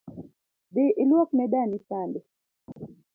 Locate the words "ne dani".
1.33-1.77